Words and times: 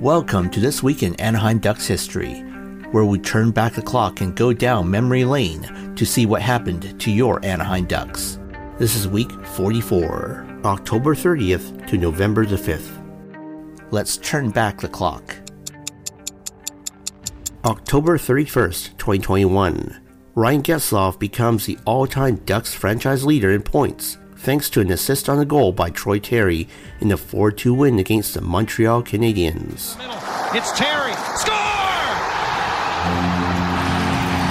Welcome 0.00 0.50
to 0.50 0.58
This 0.60 0.82
Week 0.82 1.04
in 1.04 1.14
Anaheim 1.20 1.58
Ducks 1.58 1.86
History, 1.86 2.40
where 2.90 3.04
we 3.04 3.20
turn 3.20 3.52
back 3.52 3.74
the 3.74 3.80
clock 3.80 4.22
and 4.22 4.34
go 4.34 4.52
down 4.52 4.90
memory 4.90 5.24
lane 5.24 5.94
to 5.94 6.04
see 6.04 6.26
what 6.26 6.42
happened 6.42 7.00
to 7.00 7.12
your 7.12 7.42
Anaheim 7.44 7.84
Ducks. 7.84 8.40
This 8.76 8.96
is 8.96 9.06
week 9.06 9.30
44, 9.30 10.62
October 10.64 11.14
30th 11.14 11.86
to 11.86 11.96
November 11.96 12.44
the 12.44 12.56
5th. 12.56 13.92
Let's 13.92 14.16
turn 14.16 14.50
back 14.50 14.80
the 14.80 14.88
clock. 14.88 15.36
October 17.64 18.18
31st, 18.18 18.98
2021. 18.98 20.00
Ryan 20.34 20.62
Getzlaf 20.62 21.20
becomes 21.20 21.66
the 21.66 21.78
all 21.84 22.08
time 22.08 22.36
Ducks 22.44 22.74
franchise 22.74 23.24
leader 23.24 23.52
in 23.52 23.62
points 23.62 24.18
thanks 24.44 24.68
to 24.68 24.80
an 24.82 24.90
assist 24.90 25.26
on 25.26 25.40
a 25.40 25.44
goal 25.46 25.72
by 25.72 25.88
Troy 25.88 26.18
Terry 26.18 26.68
in 27.00 27.08
the 27.08 27.16
4 27.16 27.50
2 27.50 27.72
win 27.72 27.98
against 27.98 28.34
the 28.34 28.42
Montreal 28.42 29.02
Canadiens. 29.02 29.96
It's 30.52 30.70
Terry. 30.76 31.16
Score! 31.40 31.64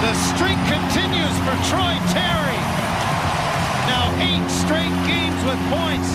The 0.02 0.14
streak 0.34 0.58
continues 0.66 1.36
for 1.46 1.54
Troy 1.70 1.94
Terry. 2.10 2.62
Now 3.86 4.10
eight 4.18 4.50
straight 4.50 4.98
games 5.06 5.38
with 5.46 5.62
points. 5.70 6.10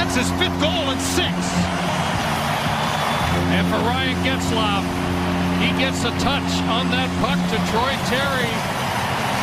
That's 0.00 0.16
his 0.16 0.32
fifth 0.40 0.56
goal 0.56 0.88
in 0.88 0.98
six. 0.98 1.36
And 3.52 3.68
for 3.68 3.84
Ryan 3.84 4.16
Getzlaf, 4.24 4.84
he 5.60 5.68
gets 5.76 6.08
a 6.08 6.12
touch 6.24 6.50
on 6.72 6.88
that 6.88 7.12
puck 7.20 7.36
to 7.52 7.58
Troy 7.68 7.92
Terry. 8.08 8.54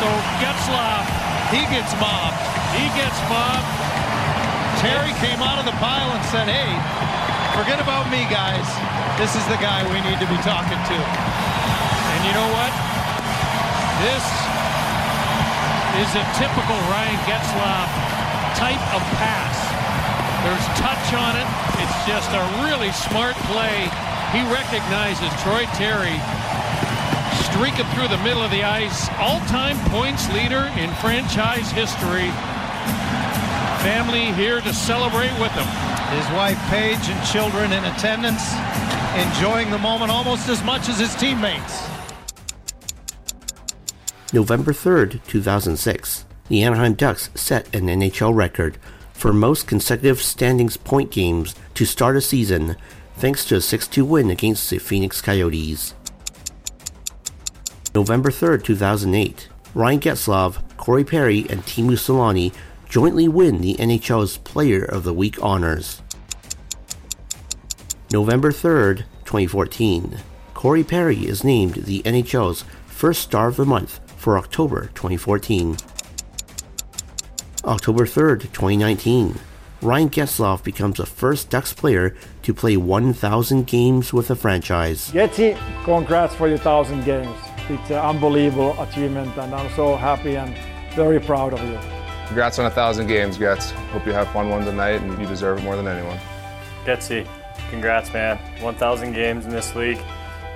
So 0.02 0.08
Getzlaf, 0.42 1.06
he 1.52 1.64
gets 1.72 1.92
mobbed. 1.96 2.36
He 2.76 2.86
gets 2.92 3.16
mobbed. 3.28 3.68
Terry 4.84 5.12
came 5.18 5.40
out 5.40 5.58
of 5.58 5.66
the 5.66 5.74
pile 5.80 6.12
and 6.12 6.22
said, 6.30 6.46
hey, 6.46 6.70
forget 7.56 7.80
about 7.80 8.06
me, 8.12 8.28
guys. 8.30 8.68
This 9.18 9.34
is 9.34 9.42
the 9.50 9.58
guy 9.58 9.82
we 9.90 9.98
need 10.06 10.20
to 10.22 10.28
be 10.28 10.38
talking 10.46 10.78
to. 10.78 10.98
And 10.98 12.20
you 12.22 12.32
know 12.36 12.48
what? 12.54 12.70
This 14.04 14.24
is 15.98 16.10
a 16.14 16.24
typical 16.38 16.78
Ryan 16.92 17.18
Getzlaf 17.26 17.90
type 18.54 18.84
of 18.94 19.02
pass. 19.18 19.56
There's 20.46 20.66
touch 20.78 21.06
on 21.18 21.34
it. 21.34 21.48
It's 21.82 21.98
just 22.06 22.30
a 22.30 22.44
really 22.62 22.92
smart 22.92 23.34
play. 23.50 23.90
He 24.30 24.44
recognizes 24.52 25.32
Troy 25.42 25.66
Terry 25.74 26.14
streaking 27.58 27.86
through 27.86 28.06
the 28.06 28.22
middle 28.22 28.40
of 28.40 28.52
the 28.52 28.62
ice. 28.62 29.08
All-time 29.18 29.76
points 29.90 30.32
leader 30.32 30.70
in 30.78 30.94
franchise 31.02 31.68
history 31.72 32.30
family 33.82 34.32
here 34.34 34.60
to 34.60 34.72
celebrate 34.72 35.32
with 35.40 35.50
him. 35.50 35.66
His 36.14 36.24
wife 36.36 36.56
Paige 36.70 37.08
and 37.08 37.26
children 37.26 37.72
in 37.72 37.84
attendance, 37.84 38.54
enjoying 39.16 39.72
the 39.72 39.78
moment 39.78 40.12
almost 40.12 40.48
as 40.48 40.62
much 40.62 40.88
as 40.88 41.00
his 41.00 41.12
teammates. 41.16 41.82
November 44.32 44.72
3rd, 44.72 45.20
2006. 45.26 46.26
The 46.46 46.62
Anaheim 46.62 46.94
Ducks 46.94 47.28
set 47.34 47.74
an 47.74 47.86
NHL 47.86 48.36
record 48.36 48.78
for 49.12 49.32
most 49.32 49.66
consecutive 49.66 50.22
standings 50.22 50.76
point 50.76 51.10
games 51.10 51.56
to 51.74 51.84
start 51.84 52.16
a 52.16 52.20
season 52.20 52.76
thanks 53.16 53.44
to 53.46 53.56
a 53.56 53.58
6-2 53.58 54.06
win 54.06 54.30
against 54.30 54.70
the 54.70 54.78
Phoenix 54.78 55.20
Coyotes. 55.20 55.94
November 57.98 58.30
3, 58.30 58.62
2008. 58.62 59.48
Ryan 59.74 59.98
Getzlaf, 59.98 60.62
Corey 60.76 61.02
Perry, 61.02 61.40
and 61.50 61.64
Teemu 61.64 61.98
Selanne 61.98 62.54
jointly 62.88 63.26
win 63.26 63.60
the 63.60 63.74
NHL's 63.74 64.36
Player 64.38 64.84
of 64.84 65.02
the 65.02 65.12
Week 65.12 65.36
honors. 65.42 66.00
November 68.12 68.52
3, 68.52 68.98
2014. 69.24 70.18
Corey 70.54 70.84
Perry 70.84 71.26
is 71.26 71.42
named 71.42 71.74
the 71.74 72.00
NHL's 72.04 72.64
first 72.86 73.20
star 73.20 73.48
of 73.48 73.56
the 73.56 73.66
month 73.66 73.98
for 74.16 74.38
October 74.38 74.92
2014. 74.94 75.76
October 77.64 78.06
3, 78.06 78.38
2019. 78.38 79.40
Ryan 79.82 80.08
Getzlaf 80.08 80.62
becomes 80.62 80.98
the 80.98 81.06
first 81.06 81.50
Ducks 81.50 81.72
player 81.72 82.14
to 82.44 82.54
play 82.54 82.76
1,000 82.76 83.66
games 83.66 84.12
with 84.12 84.28
the 84.28 84.36
franchise. 84.36 85.10
Getty, 85.10 85.56
congrats 85.82 86.36
for 86.36 86.46
your 86.46 86.58
1,000 86.58 87.04
games. 87.04 87.47
It's 87.70 87.90
an 87.90 87.96
unbelievable 87.96 88.80
achievement, 88.80 89.36
and 89.36 89.54
I'm 89.54 89.70
so 89.74 89.94
happy 89.94 90.36
and 90.36 90.56
very 90.94 91.20
proud 91.20 91.52
of 91.52 91.62
you. 91.62 91.78
Congrats 92.26 92.58
on 92.58 92.64
a 92.64 92.70
thousand 92.70 93.08
games, 93.08 93.36
Getz. 93.36 93.72
Hope 93.92 94.06
you 94.06 94.12
have 94.12 94.26
fun 94.32 94.48
one 94.48 94.64
tonight, 94.64 95.02
and 95.02 95.20
you 95.20 95.26
deserve 95.26 95.58
it 95.58 95.64
more 95.64 95.76
than 95.76 95.86
anyone. 95.86 96.18
Getsy, 96.86 97.28
congrats, 97.68 98.10
man. 98.14 98.38
1,000 98.62 99.12
games 99.12 99.44
in 99.44 99.50
this 99.50 99.74
league. 99.74 99.98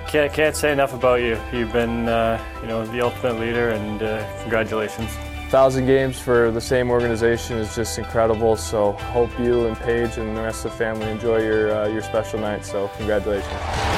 Can't, 0.07 0.33
can't 0.33 0.55
say 0.55 0.71
enough 0.71 0.95
about 0.95 1.21
you. 1.21 1.39
You've 1.51 1.71
been, 1.71 2.09
uh, 2.09 2.43
you 2.63 2.67
know, 2.67 2.83
the 2.87 3.01
ultimate 3.01 3.39
leader, 3.39 3.69
and 3.69 4.01
uh, 4.01 4.41
congratulations. 4.41 5.11
Thousand 5.49 5.85
games 5.85 6.19
for 6.19 6.49
the 6.49 6.61
same 6.61 6.89
organization 6.89 7.57
is 7.57 7.75
just 7.75 7.99
incredible. 7.99 8.55
So 8.55 8.93
hope 8.93 9.29
you 9.39 9.67
and 9.67 9.77
Paige 9.77 10.17
and 10.17 10.35
the 10.35 10.41
rest 10.41 10.65
of 10.65 10.71
the 10.71 10.77
family 10.77 11.07
enjoy 11.11 11.43
your 11.43 11.75
uh, 11.75 11.87
your 11.89 12.01
special 12.01 12.39
night. 12.39 12.65
So 12.65 12.89
congratulations. 12.97 13.92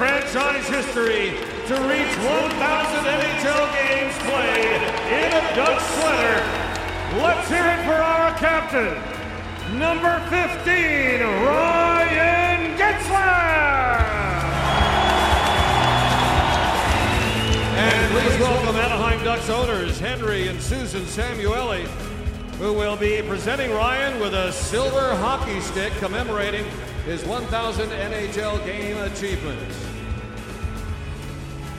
Franchise 0.00 0.66
history 0.68 1.36
to 1.66 1.74
reach 1.88 2.16
1,000 2.16 3.04
NHL 3.04 3.66
games 3.74 4.16
played 4.24 4.80
in 5.12 5.32
a 5.32 5.54
Duck 5.54 5.78
sweater. 5.78 6.40
Let's 7.20 7.48
hear 7.50 7.66
it 7.66 7.84
for 7.84 8.00
our 8.00 8.32
captain, 8.38 8.94
number 9.78 10.20
15, 10.30 11.20
Ryan 11.20 12.78
Getzlaf. 12.78 14.00
And 17.76 18.12
please 18.12 18.40
welcome 18.40 18.76
Anaheim 18.76 19.22
Ducks 19.22 19.50
owners 19.50 19.98
Henry 19.98 20.48
and 20.48 20.58
Susan 20.62 21.02
Samueli, 21.02 21.86
who 22.58 22.72
will 22.72 22.96
be 22.96 23.20
presenting 23.20 23.70
Ryan 23.72 24.18
with 24.18 24.32
a 24.32 24.50
silver 24.52 25.14
hockey 25.16 25.60
stick 25.60 25.92
commemorating 25.94 26.64
his 27.04 27.24
1,000 27.24 27.88
NHL 27.88 28.64
game 28.64 28.98
achievements. 28.98 29.86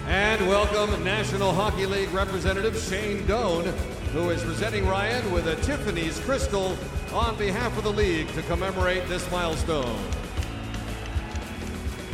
And 0.07 0.47
welcome 0.47 1.03
National 1.03 1.53
Hockey 1.53 1.85
League 1.85 2.11
representative 2.11 2.75
Shane 2.77 3.25
Doan, 3.27 3.65
who 4.13 4.31
is 4.31 4.43
presenting 4.43 4.87
Ryan 4.87 5.31
with 5.31 5.47
a 5.47 5.55
Tiffany's 5.57 6.19
Crystal 6.21 6.75
on 7.13 7.37
behalf 7.37 7.77
of 7.77 7.83
the 7.83 7.91
league 7.91 8.27
to 8.33 8.41
commemorate 8.43 9.07
this 9.07 9.29
milestone. 9.31 9.99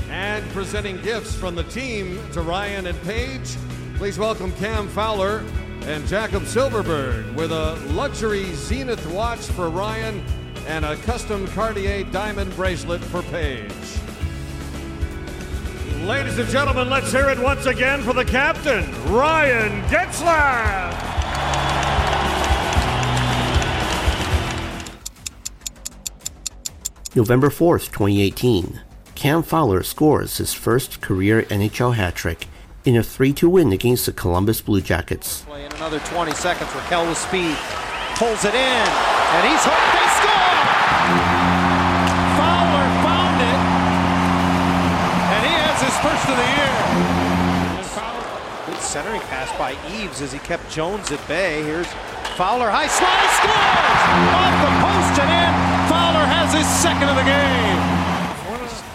And 0.10 0.48
presenting 0.50 1.02
gifts 1.02 1.34
from 1.34 1.56
the 1.56 1.64
team 1.64 2.20
to 2.34 2.42
Ryan 2.42 2.88
and 2.88 3.02
Paige, 3.04 3.56
please 3.96 4.20
welcome 4.20 4.52
Cam 4.54 4.88
Fowler 4.90 5.44
and 5.84 6.06
Jakob 6.08 6.44
Silfverberg 6.44 7.34
with 7.36 7.52
a 7.52 7.76
luxury 7.94 8.54
Zenith 8.54 9.06
watch 9.08 9.40
for 9.40 9.70
Ryan 9.70 10.24
and 10.68 10.84
a 10.84 10.98
custom 10.98 11.48
Cartier 11.48 12.04
diamond 12.12 12.54
bracelet 12.56 13.02
for 13.02 13.22
Paige. 13.24 13.72
Ladies 16.04 16.38
and 16.38 16.50
gentlemen, 16.50 16.90
let's 16.90 17.12
hear 17.12 17.30
it 17.30 17.40
once 17.40 17.66
again 17.66 18.02
for 18.02 18.14
the 18.14 18.26
captain, 18.26 18.84
Ryan 19.12 19.82
Getzlaf. 19.84 21.06
November 27.16 27.50
4th, 27.50 27.92
2018. 27.92 28.82
Cam 29.16 29.42
Fowler 29.42 29.82
scores 29.82 30.38
his 30.38 30.54
first 30.54 31.02
career 31.02 31.44
NHL 31.44 31.96
hat 31.96 32.14
trick 32.14 32.46
in 32.86 32.96
a 32.96 33.02
3 33.02 33.34
2 33.34 33.50
win 33.50 33.72
against 33.72 34.06
the 34.06 34.12
Columbus 34.12 34.62
Blue 34.62 34.82
Jackets. 34.82 35.46
In 35.48 35.72
another 35.78 36.00
20 36.00 36.34
seconds, 36.34 36.70
Rakell 36.72 37.08
with 37.08 37.18
speed 37.18 37.58
pulls 38.16 38.46
it 38.46 38.54
in, 38.54 39.17
and 39.36 39.44
he's 39.44 39.64
hooked. 39.64 39.92
They 39.92 40.08
score! 40.22 40.56
Fowler 42.40 42.88
found 43.04 43.38
it. 43.44 43.60
And 45.36 45.42
he 45.44 45.54
has 45.60 45.78
his 45.84 45.98
first 46.00 46.26
of 46.32 46.36
the 46.40 46.50
year. 46.56 46.74
Good 48.68 48.82
centering 48.84 49.22
pass 49.28 49.52
by 49.58 49.76
Eaves 50.00 50.22
as 50.22 50.32
he 50.32 50.40
kept 50.40 50.70
Jones 50.72 51.12
at 51.12 51.26
bay. 51.28 51.64
Here's 51.64 51.88
Fowler, 52.38 52.70
high 52.70 52.88
slide, 52.88 53.30
scores! 53.42 54.02
Off 54.38 54.56
the 54.64 54.74
post 54.86 55.20
and 55.20 55.32
in. 55.34 55.54
Fowler 55.90 56.26
has 56.26 56.54
his 56.54 56.68
second 56.68 57.10
of 57.10 57.16
the 57.16 57.24
game. 57.24 57.98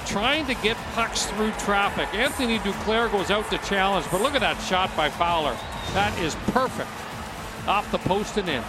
Trying 0.07 0.47
to 0.47 0.55
get 0.63 0.77
pucks 0.95 1.27
through 1.27 1.53
traffic. 1.53 2.13
Anthony 2.15 2.59
Duclair 2.59 3.11
goes 3.11 3.31
out 3.31 3.49
to 3.51 3.59
challenge, 3.59 4.07
but 4.11 4.21
look 4.21 4.35
at 4.35 4.41
that 4.41 4.61
shot 4.61 4.95
by 4.95 5.09
Fowler. 5.09 5.57
That 5.95 6.17
is 6.19 6.35
perfect. 6.53 6.91
Off 7.67 7.91
the 7.91 7.99
post 7.99 8.37
and 8.37 8.49
in. 8.49 8.63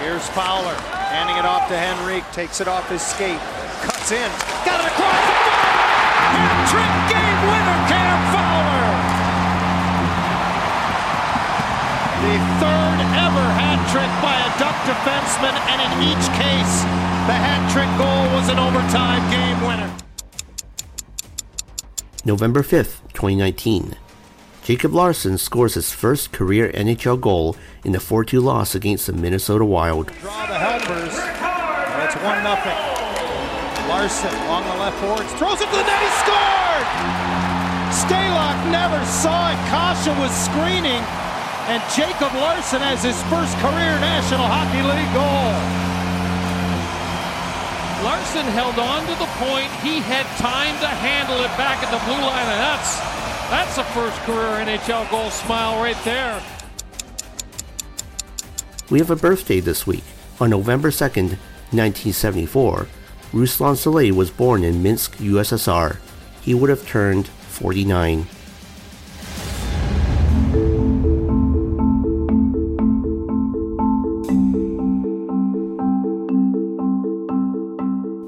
Here's 0.00 0.26
Fowler, 0.30 0.72
handing 1.12 1.36
it 1.36 1.44
off 1.44 1.68
to 1.68 1.76
Henrique, 1.76 2.24
takes 2.32 2.62
it 2.62 2.66
off 2.66 2.88
his 2.88 3.02
skate, 3.02 3.38
cuts 3.84 4.10
in, 4.10 4.32
got 4.64 4.80
it 4.80 4.88
across 4.88 5.12
the 5.12 6.40
Hat-trick 6.40 6.92
game 7.12 7.40
winner, 7.44 7.78
Cam 7.84 8.18
Fowler. 8.32 8.88
The 12.24 12.36
third 12.64 12.98
ever 13.12 13.46
hat 13.60 13.80
trick 13.92 14.08
by 14.24 14.40
a 14.40 14.48
Duck 14.56 14.72
defenseman, 14.88 15.52
and 15.68 15.84
in 15.84 15.92
each 16.08 16.26
case, 16.32 16.80
the 17.28 17.36
hat 17.36 17.60
trick 17.68 17.92
goal 18.00 18.24
was 18.32 18.48
an 18.48 18.58
overtime 18.58 19.20
game 19.28 19.60
winner. 19.68 19.92
November 22.24 22.62
5th, 22.62 23.04
2019. 23.12 23.96
Jacob 24.70 24.94
Larsson 24.94 25.36
scores 25.36 25.74
his 25.74 25.90
first 25.90 26.30
career 26.30 26.70
NHL 26.70 27.20
goal 27.20 27.56
in 27.82 27.90
the 27.90 27.98
4 27.98 28.22
2 28.22 28.38
loss 28.38 28.76
against 28.76 29.10
the 29.10 29.12
Minnesota 29.12 29.64
Wild. 29.64 30.14
Draw 30.22 30.46
the 30.46 30.54
helpers. 30.54 31.10
It's 31.10 32.14
1 32.14 32.22
0. 32.22 33.90
Larsson 33.90 34.30
along 34.46 34.62
the 34.70 34.78
left 34.78 34.94
boards, 35.02 35.26
throws 35.42 35.58
it 35.58 35.66
to 35.66 35.74
the 35.74 35.82
net, 35.82 35.98
he 35.98 36.12
scored! 36.22 36.86
Stalock 37.90 38.58
never 38.70 39.02
saw 39.10 39.50
it. 39.50 39.58
Kase 39.74 40.06
was 40.22 40.30
screening, 40.30 41.02
and 41.66 41.82
Jacob 41.90 42.30
Larsson 42.38 42.78
has 42.78 43.02
his 43.02 43.18
first 43.26 43.58
career 43.58 43.98
National 43.98 44.46
Hockey 44.46 44.86
League 44.86 45.10
goal. 45.10 45.50
Larsson 48.06 48.46
held 48.54 48.78
on 48.78 49.02
to 49.10 49.18
the 49.18 49.30
point. 49.42 49.66
He 49.82 49.98
had 49.98 50.30
time 50.38 50.78
to 50.78 50.86
handle 50.86 51.42
it 51.42 51.50
back 51.58 51.82
at 51.82 51.90
the 51.90 51.98
blue 52.06 52.22
line, 52.22 52.46
and 52.46 52.62
that's 52.62 53.09
that's 53.50 53.78
a 53.78 53.84
first 53.84 54.16
career 54.20 54.64
NHL 54.64 55.10
goal 55.10 55.28
smile 55.30 55.82
right 55.82 55.98
there. 56.04 56.40
We 58.90 59.00
have 59.00 59.10
a 59.10 59.16
birthday 59.16 59.60
this 59.60 59.86
week. 59.86 60.04
On 60.40 60.48
November 60.48 60.90
2nd, 60.90 61.36
1974, 61.72 62.86
Ruslan 63.32 63.74
Salei 63.74 64.10
was 64.10 64.30
born 64.30 64.64
in 64.64 64.82
Minsk, 64.82 65.16
USSR. 65.16 65.98
He 66.42 66.54
would 66.54 66.70
have 66.70 66.86
turned 66.86 67.26
49. 67.28 68.26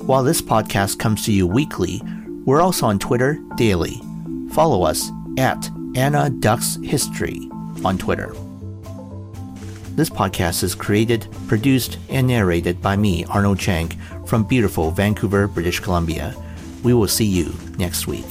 While 0.06 0.24
this 0.24 0.42
podcast 0.42 0.98
comes 0.98 1.24
to 1.24 1.32
you 1.32 1.46
weekly, 1.46 2.02
we're 2.44 2.60
also 2.60 2.86
on 2.86 2.98
Twitter 2.98 3.40
daily. 3.56 4.02
Follow 4.52 4.82
us 4.82 5.10
at 5.38 5.70
Anna 5.94 6.28
Ducks 6.28 6.78
History 6.82 7.48
on 7.86 7.96
Twitter. 7.96 8.34
This 9.94 10.10
podcast 10.10 10.62
is 10.62 10.74
created, 10.74 11.26
produced, 11.48 11.98
and 12.10 12.26
narrated 12.26 12.82
by 12.82 12.96
me, 12.96 13.24
Arnold 13.26 13.58
Chang, 13.58 13.88
from 14.26 14.44
beautiful 14.44 14.90
Vancouver, 14.90 15.48
British 15.48 15.80
Columbia. 15.80 16.34
We 16.82 16.92
will 16.92 17.08
see 17.08 17.24
you 17.24 17.54
next 17.78 18.06
week. 18.06 18.26